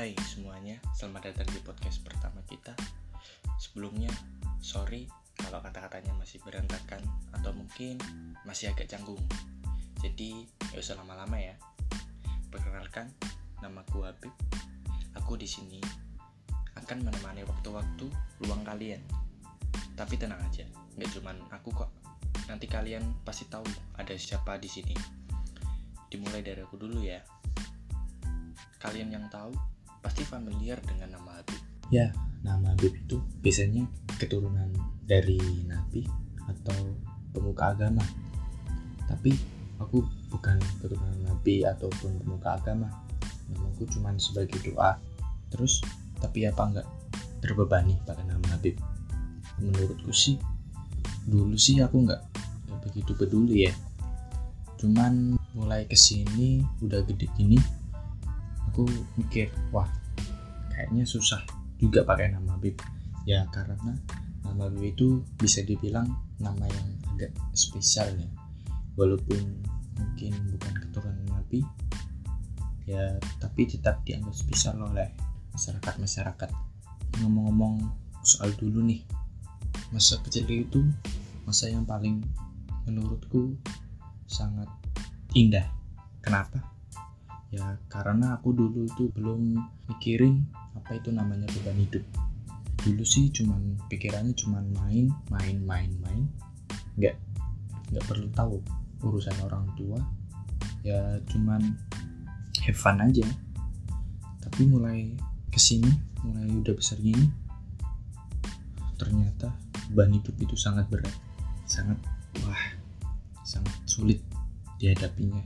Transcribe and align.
Hai 0.00 0.16
semuanya, 0.32 0.80
selamat 0.96 1.28
datang 1.28 1.52
di 1.52 1.60
podcast 1.60 2.00
pertama 2.00 2.40
kita. 2.48 2.72
Sebelumnya, 3.60 4.08
sorry 4.56 5.04
kalau 5.36 5.60
kata-katanya 5.60 6.16
masih 6.16 6.40
berantakan 6.40 7.04
atau 7.36 7.52
mungkin 7.52 8.00
masih 8.48 8.72
agak 8.72 8.88
canggung. 8.88 9.20
Jadi, 10.00 10.48
gak 10.72 10.80
usah 10.80 10.96
lama-lama 10.96 11.36
ya. 11.36 11.52
Perkenalkan, 12.48 13.12
nama 13.60 13.84
ku 13.92 14.00
Habib. 14.00 14.32
Aku 15.20 15.36
di 15.36 15.44
sini 15.44 15.84
akan 16.80 17.04
menemani 17.04 17.44
waktu-waktu 17.44 18.08
luang 18.40 18.64
kalian. 18.64 19.04
Tapi 20.00 20.16
tenang 20.16 20.40
aja, 20.40 20.64
nggak 20.96 21.12
cuman 21.20 21.36
aku 21.52 21.76
kok. 21.76 21.92
Nanti 22.48 22.64
kalian 22.72 23.20
pasti 23.20 23.52
tahu 23.52 23.68
ada 24.00 24.16
siapa 24.16 24.56
di 24.56 24.68
sini. 24.72 24.96
Dimulai 26.08 26.40
dari 26.40 26.64
aku 26.64 26.80
dulu 26.80 27.04
ya. 27.04 27.20
Kalian 28.80 29.12
yang 29.12 29.28
tahu 29.28 29.52
pasti 30.00 30.24
familiar 30.24 30.80
dengan 30.84 31.20
nama 31.20 31.40
Habib. 31.40 31.60
Ya, 31.92 32.12
nama 32.40 32.72
Habib 32.72 32.96
itu 32.96 33.20
biasanya 33.44 33.84
keturunan 34.16 34.68
dari 35.04 35.40
nabi 35.68 36.04
atau 36.48 36.96
pemuka 37.32 37.72
agama. 37.72 38.02
Tapi 39.06 39.36
aku 39.80 40.04
bukan 40.32 40.60
keturunan 40.76 41.16
nabi 41.24 41.64
ataupun 41.64 42.20
pemuka 42.24 42.56
agama. 42.60 42.88
Namaku 43.50 43.88
cuma 43.90 44.14
sebagai 44.16 44.60
doa. 44.62 44.96
Terus, 45.50 45.82
tapi 46.22 46.46
apa 46.46 46.62
enggak 46.62 46.88
terbebani 47.42 47.98
pakai 48.06 48.24
nama 48.28 48.54
Habib? 48.54 48.78
Menurutku 49.60 50.14
sih, 50.14 50.38
dulu 51.26 51.58
sih 51.58 51.82
aku 51.82 52.06
enggak 52.06 52.22
begitu 52.86 53.12
peduli 53.12 53.68
ya. 53.68 53.74
Cuman 54.80 55.36
mulai 55.52 55.84
ke 55.84 55.98
sini 55.98 56.64
udah 56.80 57.04
gede 57.04 57.28
gini, 57.36 57.58
aku 58.70 58.86
mikir 59.18 59.50
wah 59.74 59.90
kayaknya 60.70 61.02
susah 61.02 61.42
juga 61.82 62.06
pakai 62.06 62.30
nama 62.30 62.54
Habib 62.54 62.78
ya 63.26 63.42
karena 63.50 63.98
nama 64.46 64.70
Habib 64.70 64.94
itu 64.94 65.26
bisa 65.34 65.66
dibilang 65.66 66.06
nama 66.38 66.64
yang 66.70 66.88
agak 67.12 67.34
spesial 67.52 68.14
ya. 68.14 68.30
Walaupun 68.94 69.42
mungkin 69.98 70.32
bukan 70.54 70.74
keturunan 70.86 71.26
Nabi 71.28 71.66
ya 72.86 73.18
tapi 73.42 73.66
tetap 73.68 74.00
dianggap 74.06 74.32
spesial 74.32 74.78
oleh 74.80 75.10
masyarakat 75.52 75.94
masyarakat 76.00 76.50
ngomong-ngomong 77.20 77.84
soal 78.24 78.54
dulu 78.56 78.86
nih 78.86 79.02
masa 79.90 80.16
kecil 80.22 80.46
itu 80.46 80.80
masa 81.44 81.66
yang 81.68 81.82
paling 81.82 82.22
menurutku 82.86 83.58
sangat 84.30 84.70
indah. 85.34 85.66
Kenapa 86.20 86.79
ya 87.50 87.78
karena 87.90 88.38
aku 88.38 88.54
dulu 88.54 88.86
itu 88.86 89.10
belum 89.14 89.58
mikirin 89.90 90.46
apa 90.78 90.98
itu 90.98 91.10
namanya 91.10 91.50
beban 91.50 91.78
hidup. 91.78 92.04
Dulu 92.80 93.04
sih 93.04 93.28
cuman 93.34 93.76
pikirannya 93.90 94.32
cuman 94.34 94.64
main 94.74 95.06
main 95.28 95.56
main 95.66 95.90
main. 96.00 96.24
Nggak 96.96 97.18
nggak 97.90 98.04
perlu 98.06 98.28
tahu 98.32 98.56
urusan 99.02 99.36
orang 99.42 99.66
tua. 99.74 99.98
Ya 100.86 101.18
cuman 101.28 101.74
have 102.62 102.78
fun 102.78 103.02
aja. 103.02 103.26
Tapi 104.40 104.70
mulai 104.70 105.18
ke 105.50 105.58
sini 105.58 105.90
mulai 106.22 106.46
udah 106.52 106.74
besar 106.76 107.00
gini 107.00 107.26
ternyata 109.00 109.50
beban 109.90 110.12
hidup 110.14 110.36
itu 110.38 110.54
sangat 110.54 110.86
berat 110.92 111.12
sangat 111.64 111.96
wah 112.44 112.64
sangat 113.42 113.74
sulit 113.88 114.20
dihadapinya 114.76 115.40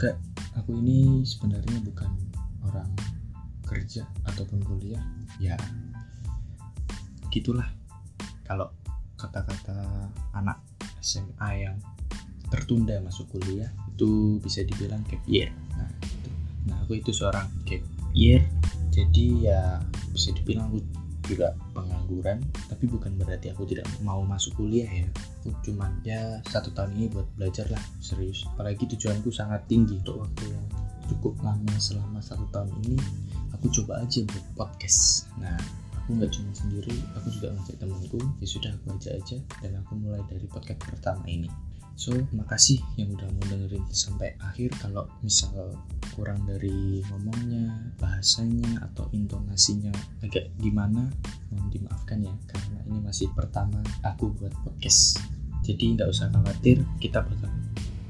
juga 0.00 0.16
aku 0.56 0.80
ini 0.80 1.28
sebenarnya 1.28 1.76
bukan 1.84 2.08
orang 2.64 2.88
kerja 3.68 4.08
ataupun 4.24 4.64
kuliah. 4.64 5.04
Ya 5.36 5.60
gitulah. 7.28 7.68
Kalau 8.48 8.72
kata-kata 9.20 10.08
anak 10.32 10.56
SMA 11.04 11.68
yang 11.68 11.76
tertunda 12.48 12.96
masuk 13.04 13.28
kuliah 13.28 13.68
itu 13.92 14.40
bisa 14.40 14.64
dibilang 14.64 15.04
gap 15.04 15.20
year. 15.28 15.52
Nah 15.76 15.92
itu 16.00 16.30
nah 16.64 16.80
aku 16.80 16.96
itu 16.96 17.12
seorang 17.12 17.44
gap 17.68 17.84
year. 18.16 18.40
Jadi 18.88 19.52
ya 19.52 19.84
bisa 20.16 20.32
dibilang 20.32 20.72
juga 21.30 21.54
pengangguran. 21.70 22.42
Tapi 22.66 22.84
bukan 22.90 23.14
berarti 23.14 23.54
aku 23.54 23.62
tidak 23.70 23.86
mau 24.02 24.26
masuk 24.26 24.58
kuliah 24.58 24.90
ya. 24.90 25.06
Aku 25.46 25.54
cuman 25.62 26.02
ya 26.02 26.42
satu 26.50 26.74
tahun 26.74 26.98
ini 26.98 27.06
buat 27.14 27.26
belajar 27.38 27.70
lah 27.70 27.82
serius. 28.02 28.42
Apalagi 28.54 28.90
tujuanku 28.90 29.30
sangat 29.30 29.62
tinggi 29.70 30.02
untuk 30.02 30.26
waktu 30.26 30.50
yang 30.50 30.66
cukup 31.06 31.38
lama 31.42 31.74
selama 31.78 32.18
satu 32.18 32.46
tahun 32.50 32.70
ini. 32.86 32.98
Aku 33.58 33.70
coba 33.70 34.02
aja 34.02 34.22
buat 34.26 34.46
podcast. 34.58 35.30
Nah 35.38 35.54
aku 35.98 36.18
nggak 36.18 36.30
cuma 36.34 36.50
sendiri 36.54 36.96
aku 37.18 37.30
juga 37.34 37.54
ngajak 37.54 37.76
temanku. 37.78 38.18
Ya 38.42 38.46
sudah 38.46 38.70
aku 38.74 38.86
ajak 38.98 39.14
aja. 39.18 39.36
Dan 39.62 39.78
aku 39.78 39.92
mulai 39.98 40.22
dari 40.26 40.46
podcast 40.50 40.82
pertama 40.82 41.22
ini. 41.30 41.50
So 41.98 42.14
makasih 42.32 42.80
yang 42.96 43.12
udah 43.12 43.28
mau 43.28 43.44
dengerin 43.50 43.84
sampai 43.90 44.38
akhir. 44.40 44.72
Kalau 44.78 45.10
misal 45.20 45.74
kurang 46.14 46.46
dari 46.46 47.02
ngomongnya 47.10 47.49
bahasanya 48.20 48.84
atau 48.84 49.08
intonasinya. 49.16 49.88
Agak 50.20 50.52
gimana? 50.60 51.08
Mohon 51.48 51.72
dimaafkan 51.72 52.20
ya 52.20 52.36
karena 52.52 52.84
ini 52.92 53.00
masih 53.00 53.32
pertama 53.32 53.80
aku 54.04 54.28
buat 54.36 54.52
podcast. 54.60 55.24
Jadi 55.64 55.96
nggak 55.96 56.12
usah 56.12 56.28
khawatir 56.28 56.84
kita 57.00 57.24
bakal 57.24 57.48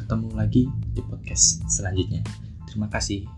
ketemu 0.00 0.28
lagi 0.32 0.64
di 0.96 1.04
podcast 1.04 1.60
selanjutnya. 1.68 2.24
Terima 2.64 2.88
kasih 2.88 3.37